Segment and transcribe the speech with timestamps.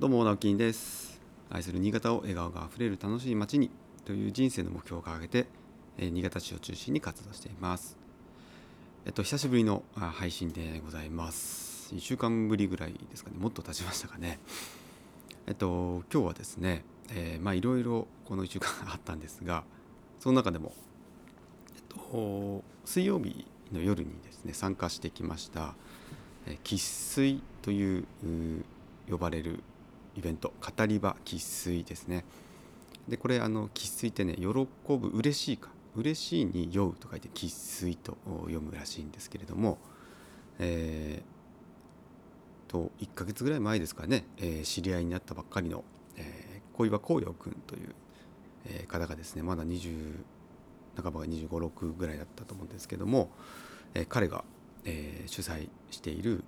[0.00, 1.20] どうも直樹です。
[1.48, 3.70] 愛する新潟を笑顔があふれる楽しい街に
[4.04, 5.46] という人生の目標を掲げて、
[5.96, 7.96] え新潟市を中心に活動しています。
[9.06, 11.94] えっと久しぶりのあ配信でございます。
[11.94, 13.36] 1週間ぶりぐらいですかね。
[13.38, 14.40] もっと経ちましたかね。
[15.46, 19.62] えっと今日はですね、えーまあいろいろこの1週間あったんですが
[20.18, 20.72] その中でも
[21.76, 25.76] えっと水曜日の夜にですね参加してきました
[26.46, 28.64] えー生粋というう
[29.08, 29.60] 呼ばれる
[30.16, 32.24] イベント語り場生粋ですね。
[33.08, 35.70] でこれあの生粋ってね喜ぶ嬉しいか。
[35.96, 39.78] 嬉しいに酔うと書いて生粋と読むらしいんですけれども
[40.58, 45.84] えーと1ヶ月ぐらい前ですかね、えー知り合いになったばっかりの、
[46.16, 47.94] えー小岩光陽君という、
[48.66, 50.16] えー方がですねまだ20
[50.96, 53.30] 半ばが2 5 6ぐらいだったと思うんですけども、
[53.94, 54.42] えー彼が、
[54.84, 56.42] えー主催している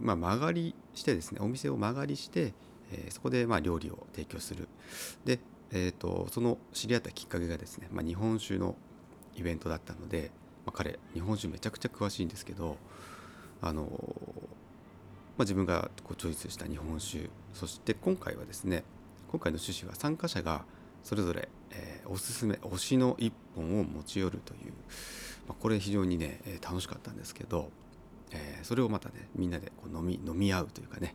[0.00, 2.54] まあ、間借りしてですねお店を間借りして、
[2.92, 4.68] えーそこでまあ料理を提供する。
[5.24, 5.40] で、
[5.72, 8.76] えー、とその知り合ったきっかけがですね、まあ、日本酒の
[9.34, 10.30] イベントだったので、
[10.66, 12.76] まあ、彼日本酒めちゃくちゃ詳しいんですけど
[13.60, 13.82] あの
[15.38, 18.84] まあ、自分がこうチョイスした日本酒そして今回はですね
[19.30, 20.64] 今回の趣旨は参加者が
[21.02, 24.72] それぞれ、えーおすすめ推しの一本を持ち寄るという、
[25.48, 27.70] まあ、これ非常にね楽しかったんですけど、
[28.32, 31.14] えーそれをまたねみんなでこう飲み飲み合うというかね、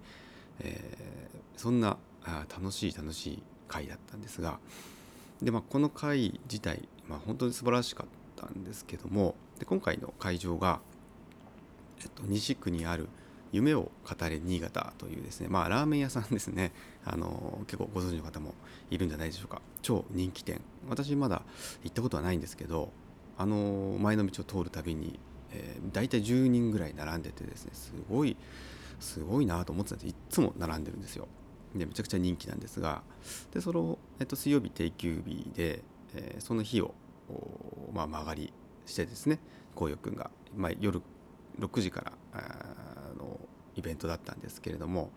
[0.60, 1.08] えー
[1.58, 4.60] そんなあ楽しい楽しい会だったんですが
[5.42, 10.80] で、まあ、この会自体、まあ、本当に素晴らしかったんですけどもで今回の会場が、
[12.02, 13.10] えっと、西区にある
[13.52, 16.74] 夢を語れ新潟というですねまあラーメン屋さんですね。
[17.06, 18.54] あの結構ご存知の方も
[18.92, 19.62] いるんじゃないでしょうか。
[19.82, 20.60] 超人気店。
[20.90, 21.44] 私まだ
[21.82, 22.92] 行ったことはないんですけど
[23.38, 25.18] あの前の道を通るたびに、
[25.54, 28.36] えー、大体10人ぐらい並んでてですねすごい
[29.00, 31.28] すごいなと思ってたんですいつも並んでるんですよ。
[31.76, 33.04] でめちゃくちゃ人気なんですが
[33.52, 35.84] でその、えっと、水曜日定休日で、
[36.16, 36.94] えーその日を、
[37.94, 38.54] まあ、曲がり
[38.86, 39.40] してですね
[39.76, 41.02] こうよくんが、まあ、夜
[41.60, 43.40] 6時からあの
[43.76, 45.12] イベントだったんですけれども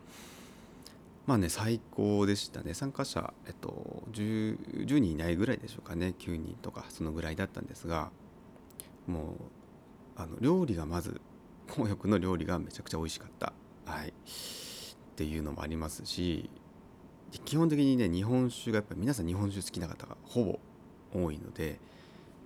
[1.26, 2.74] まあね最高でしたね。
[2.74, 6.14] 参加者、えっと、10, 10人いないぐらいでしょうかね。
[6.18, 8.10] 9人とかそのぐらいだったんですが
[9.06, 9.26] もう
[10.16, 11.20] あの料理がまず
[11.68, 13.52] 紅浴の料理がめちゃくちゃ美味しかった、
[13.90, 14.12] はい、っ
[15.16, 16.48] ていうのもありますし
[17.44, 20.58] 基本的にね日本酒がやっぱり皆さん日本酒好きな方がほぼ
[21.12, 21.78] 多いので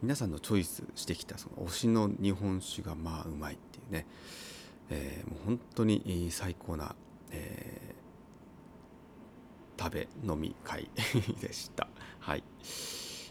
[0.03, 4.07] 皆さんのチョイスしてきたその推しの日本酒がまあうまいっていうね、
[4.91, 6.95] えーもう本当に最高な、
[7.31, 7.95] えー
[9.77, 10.89] 食べ飲み会
[11.41, 11.89] でした。
[12.21, 12.45] はい、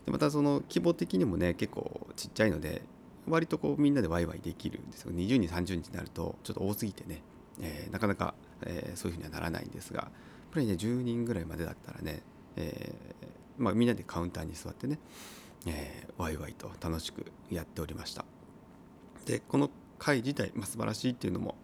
[0.06, 2.84] でまたその規模的にもね結構ちっちゃいので
[3.28, 5.12] 割とこうみんなでワイワイできるんですよ。
[5.14, 7.24] 20人30人になるとちょっと多すぎてね、
[7.62, 8.34] えーなかなか、
[8.66, 10.12] えーそういうふうにはならないんですがやっ
[10.52, 12.22] ぱりね10人ぐらいまでだったらね、
[12.56, 15.00] えーまあ、みんなでカウンターに座ってね、
[15.68, 18.26] えーワイワイと楽しくやっておりました。
[19.26, 19.70] でこの
[20.00, 21.56] 会自体、まあ、素晴らしいっていうのも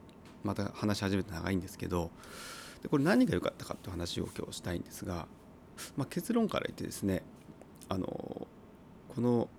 [0.43, 2.09] また話し始めて長いんですけど
[2.81, 5.27] でこれ何が良かったかっていう話を今日したいんですが、
[5.97, 7.23] まあ、結論から言ってですね
[7.89, 8.47] あのこ
[9.17, 9.49] の、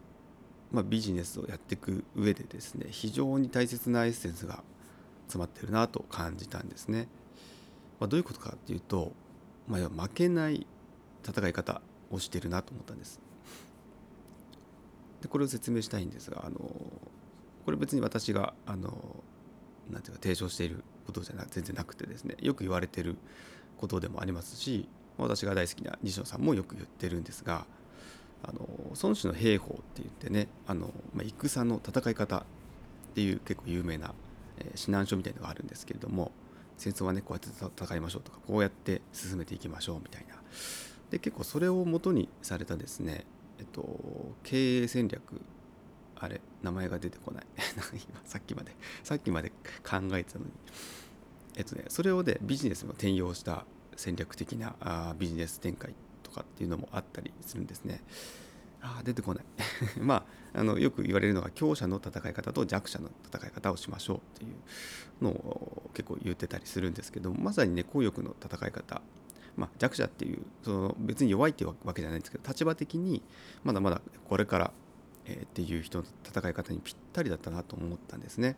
[0.72, 4.62] まあ、ビジネスをやっていく上でですね非常に大切なエッセンスが
[5.30, 7.08] 詰まってるなと感じたんですね。
[8.00, 9.12] まあ、どういうことかっていうと、
[9.68, 10.66] まあ、要は負けない
[11.26, 11.80] 戦い方
[12.10, 13.20] をしてるなと思ったんです。
[15.22, 19.22] でこれを説明したいんですがあのこれ別に私があの
[19.90, 23.16] なんていうか提唱していることじゃな全然なくてですねよく言われてる
[23.76, 27.66] ことでもありますし私が大好きな西野さんもよく言ってるんですが
[28.42, 28.66] あの
[29.02, 32.42] 孫子の兵法って言ってねあの、まあ、戦の戦い方っ
[33.14, 34.14] ていう結構有名な、
[34.60, 36.32] え指南書みたいのがあるんですけれども
[36.76, 40.36] 戦争はねこうやって戦いましょうとかこうやって進めていきましょうみたいな。
[41.10, 43.24] で結構それを元にされたですね
[43.58, 45.40] えっと経営戦略
[46.16, 47.46] あれ名前が出てこない。
[47.92, 49.50] 今さっきまでさっきまで
[49.82, 50.50] 考えてたのに。
[51.56, 53.66] えっとねそれをねビジネスに転用した
[53.96, 58.02] 戦略的なあビジネス展開とかっていうのもあったりするんですね。
[58.82, 59.44] あ出てこない。
[60.00, 69.02] まああのよく言われるのが強者の戦い方と弱者の戦い方をしましょうっていうのを結構言ってたりするんですけどまさにね効力の戦い方。
[69.56, 73.20] まあ、弱者っていうその別に弱いっていうわけじゃないんですけど立場的に
[73.62, 74.72] まだまだこれから、
[75.26, 78.56] えーっていう人の戦い方にぴったりだったなと思ったんですね。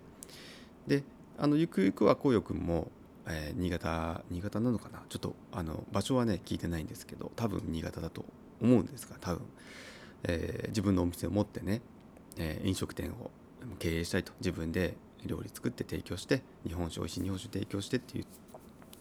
[0.86, 1.02] で
[1.38, 2.90] あのゆくゆくはこうよくんも、
[3.26, 5.02] えー新潟新潟なのかな？
[5.08, 8.24] ちょっとあの場所はね聞いてないんですけど多分新潟だと
[8.60, 9.42] 思うんですが多分、
[10.24, 11.82] えー自分のお店を持ってね、
[12.36, 13.30] えー飲食店を
[13.78, 14.32] 経営したいと。
[14.40, 18.26] 自分で料理作って提供して日本酒美味しい日本酒提供してっていう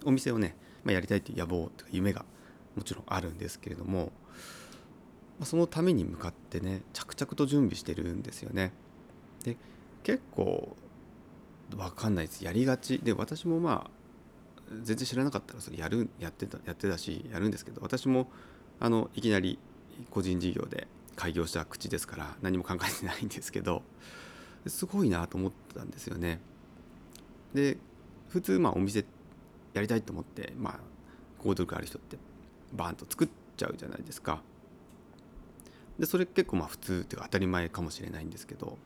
[0.05, 2.25] お店をねまあ、やりたいという野望というか夢が
[2.75, 4.11] もちろんあるんですけれども、
[5.39, 8.71] まあ、そのために向かってね着々と準備してるんですよね。
[9.43, 9.57] で
[10.03, 10.75] 結構
[11.69, 12.43] 分かんないです。
[12.43, 12.99] やりがち。
[12.99, 13.91] で私もまあ
[14.83, 18.29] 全然知らなかったらそれやるやってたやってたしやるんですけど私も
[18.79, 19.59] あのいきなり
[20.09, 23.83] 個人事業で開業した口ですから何も考えてないんですけど
[24.67, 26.39] すごいなと思ったんですよね。
[27.53, 27.77] で
[28.29, 29.05] 普通まあお店
[29.73, 30.79] やりたいと思ってまあ
[31.39, 32.17] 行動力ある人って
[32.73, 34.41] バーンと作っちゃうじゃないですか。
[35.99, 38.77] でそれ結構まあ普通っていうか当たり前かもしれないんですけど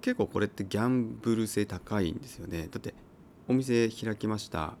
[0.00, 2.68] 結構これってギャンブル性高いんですよね。
[2.70, 2.94] だって
[3.48, 4.74] お店開きました、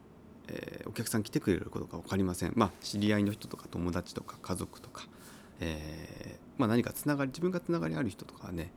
[0.48, 2.52] えー、お客さん来てくれることか分かりません。
[2.54, 5.08] まあ知り合いの人とか友達とか家族とか、
[5.60, 8.70] えー、まあ、何かつながり自分がつながりある人とかはね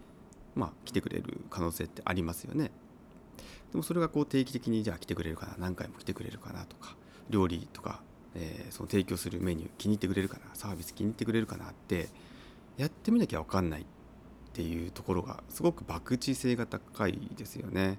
[0.55, 2.71] まあ来てくれる可能性ってありますよね。
[3.71, 6.97] でもそれがこう定期的にじゃあ来てくれるかな何回も来てくれるかなとか
[7.29, 8.01] 料理とか、
[8.35, 12.09] えー、その提供するメニュー気に入ってくれるかなサービス気に入ってくれるかなって
[12.77, 13.85] やってみなきゃ分かんないっ
[14.53, 17.97] ていうところがすごく博打性が高いですよね。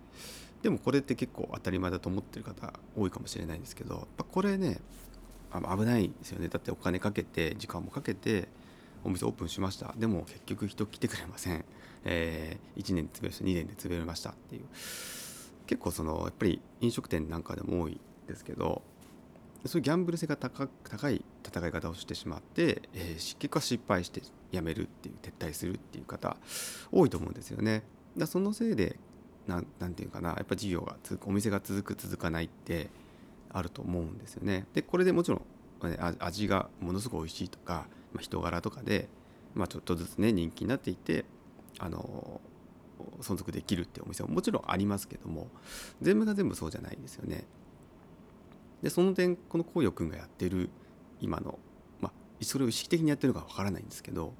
[0.62, 4.78] でもこれって結構当たり前だと思ってる方多いかもしれないんですけどやっぱこれね
[5.52, 8.48] 危ないですよねだってお金かけて時間もかけて
[9.04, 11.64] お店オープンしましたでも結局人来てくれません、
[12.04, 14.62] えー、1年で潰れました2年で潰れましたっていう
[15.66, 18.82] 結構そのやっぱり飲食店なんかでも多いですけど
[19.66, 26.36] そういうギャンブル性が高高い戦い方をしてしまって、えー、結果失敗してやめるっていう撤退するっていう方
[26.90, 27.84] 多いと思うんですよね。
[28.16, 28.98] だそのせいで
[29.46, 32.90] なんなんていうかなやっぱ事業が続くお店が続く続かないって
[33.52, 34.66] あると思うんですよね。
[34.74, 35.42] でこれでもちろん、
[36.18, 39.08] 味がものすごく美味しいとか、まあ、人柄とかで、
[39.54, 41.24] まあ、ちょっとずつね人気になっていて
[41.78, 42.40] あの
[43.20, 45.48] 存続できるっていうお店ももちろんありますけども
[46.00, 47.44] 全部が全部そうじゃないんですよね。
[48.82, 50.70] でその点この紅葉くんがやってる
[51.20, 51.58] 今の
[52.00, 54.34] まあそれを意識的にやってるかわからないんですけど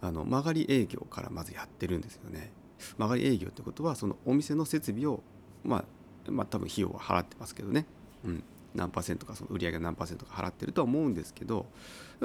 [0.00, 2.52] あの曲がり営業からまずやってるんですよね。
[2.98, 5.22] 曲がり営業ってことはそのお店の設備を
[5.64, 5.84] ま
[6.28, 7.86] あまあ多分費用は払ってますけどね、
[8.24, 8.44] うん、
[8.76, 11.66] 何パーセントかその売り上げ何パーセントか払ってるとは思うんですけど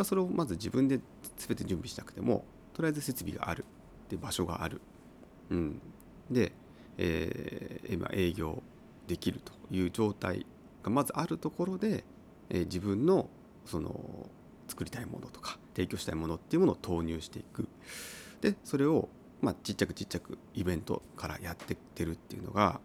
[0.03, 0.99] それをまず自分で
[1.37, 3.65] 全て準備しなくてもとりあえず設備がある
[4.09, 4.81] で場所がある。
[5.49, 5.81] うん、
[6.29, 6.51] で、
[6.97, 8.61] えー、今営業
[9.07, 10.45] できるという状態
[10.83, 12.03] がまずあるところで、
[12.49, 13.29] えー、自分の
[13.65, 14.29] その
[14.67, 17.67] 作りたいものとか提供したいものっていうものを投入していく。
[18.41, 19.09] でそれを、
[19.41, 22.79] まあ、ちっちゃくちっちゃくイベントからやってってるっていうのが、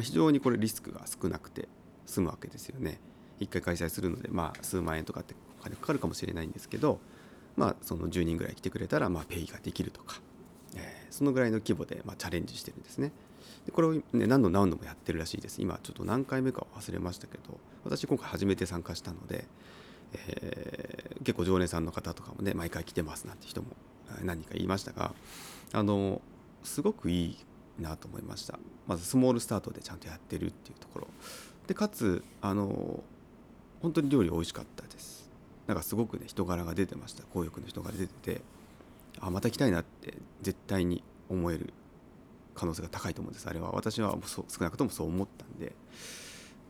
[0.00, 1.68] 非常にこれリスクが少なくて。
[2.10, 2.98] 済むわけですよね。
[3.38, 7.00] 一回開催するので、まあ、数万円とかってお金かかるかもしれないんですけど、
[7.56, 10.20] まあ、その10人ぐらい来てくれたら、まあ、ペイができるとか
[10.76, 13.12] えー、そのぐらいの規模で、ま、チャレンジしてるんですね。
[13.66, 15.60] でこれを、ね、何度何度もやってるらしいです。
[15.60, 19.44] 今ちょっと何回目か忘れましたけど私今回初めて参加したので、
[20.14, 23.68] えー、結構常連さんの方とかもね毎回来てますなんて人も
[24.22, 25.12] 何人か言いましたが
[25.72, 26.20] あの
[26.62, 27.38] すごくいい
[27.78, 31.06] なと思いましたまずスモールスタートでちゃんとやってるっていうところ
[31.70, 33.00] でかつあの
[33.80, 35.30] 本当に料理美味しかったです。
[35.68, 37.22] なんかすごくね人柄が出てました。
[37.22, 38.40] 紅浴の人が出てて
[39.20, 41.72] あまた来たいなって絶対に思える
[42.56, 43.70] 可能性が高いと思うんですあれは。
[43.70, 45.72] 私は少なくともそう思ったんで。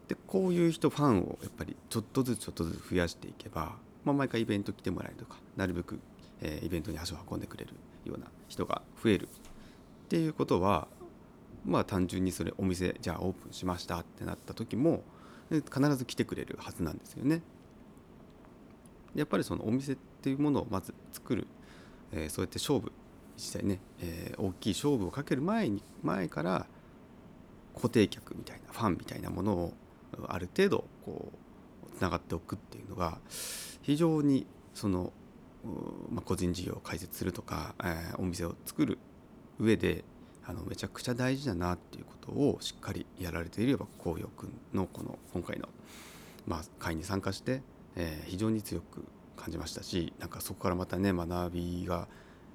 [0.08, 5.98] でこういう人ファンをやっぱりちょっとずつちょっとずつ増やしていけば、まあ、毎回イベント来てもらえるとかなるべく、
[6.42, 7.72] えー、イベントに足を運んでくれる
[8.04, 10.88] ような人が増えるっていうことは
[11.64, 15.02] まあ単純にそれお店じゃあオープンしましたってなった時も
[15.50, 17.42] 必ず来てくれるはずなんですよね。
[19.14, 21.46] やっぱりそのお店っていうものをまず作る
[22.12, 22.92] えー、そうやって勝負
[23.36, 26.66] 実際ね、えー、大きい勝負をかける前に前から
[27.74, 29.72] 固定客みたいなファンみたいなものを
[30.26, 31.32] ある程度こ
[31.94, 33.18] うつながっておくっていうのが
[33.82, 35.12] 非常にその、
[36.10, 38.98] まあ、個人事業を開設するとか、えー、お店を作る
[39.58, 40.04] 上で
[40.46, 45.68] あのめちゃくちゃ大事だなっていうことをしっかりやられていれば紅葉くんのこの今回の、
[46.46, 47.62] まあ、会に参加して、
[47.96, 49.04] えー、非常に強く
[49.36, 52.08] 感じましたしなんかそこからまたね学びが、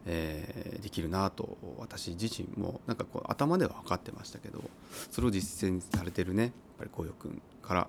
[0.05, 4.63] えー、できるなと私自身もなんかこう頭では分かってましたけど
[5.09, 7.87] それを実践されてるねやっぱり紅葉くんから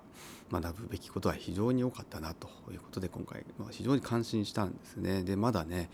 [0.51, 5.23] 学ぶべきことは非常に多かったなということで今回、まあ、非常に感心したんですね。
[5.23, 5.89] でまだね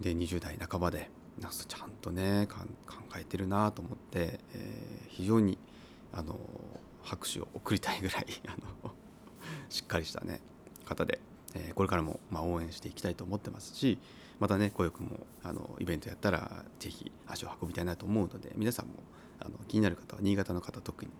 [0.00, 1.08] で20代半ばで
[1.40, 2.64] ちゃんとね考
[3.18, 5.58] えてるなと思って、えー、非常に
[6.12, 6.38] あの
[7.02, 8.92] 拍手を送りたいぐらい あの
[9.68, 10.40] しっかりしたね
[10.84, 11.20] 方で
[11.54, 13.98] えこれからもまあ応援していきたいと思ってますし
[14.38, 18.94] またねこよくもあのイベントやったら是非足を運びたいなと思うので皆さんも
[19.40, 21.10] あの気になる方は新潟の方特に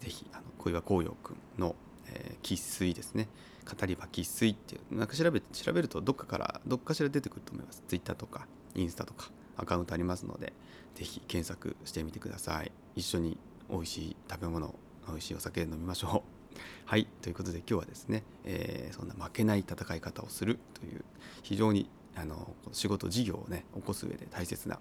[0.00, 1.74] 是非あの小岩紅葉くんの、
[2.06, 3.28] ええー、ですね
[3.64, 7.82] 語り場喫水っていうなんか調べ調べるとどっかからどっかしら出てくると思います。
[7.86, 9.30] ツイッターとかインスタとか。
[9.56, 10.52] アカウントありますので
[10.94, 12.72] 是非検索してみてください。
[12.96, 13.38] 一緒に
[13.70, 14.74] 美味しい食べ物
[15.08, 16.58] 美味しいお酒飲みましょう。
[16.84, 21.04] はいということで今日はですね、えー、そんな負けない戦い方をするという
[21.42, 24.78] 非常にあの仕事事業をね起こす上で大切な、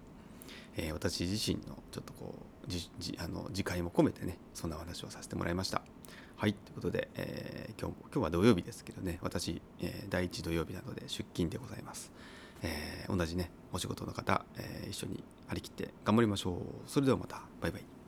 [0.76, 2.36] えー、私自身のちょっとこ
[2.68, 5.82] うじじあの自戒も込めてねそんなお話をさせてもらいました。
[6.36, 12.12] はいということで、えー、今日今日は土曜日ですけどね私、え第1土曜日なので出勤でございます、
[12.64, 16.90] え同じねお仕事の方、え一緒に張り切って頑張りましょう。
[16.90, 17.42] それではまた。
[17.62, 18.01] バイバイ。